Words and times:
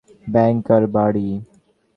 Bank 0.27 0.65
আর 0.75 0.83
বাড়ি। 0.95 1.27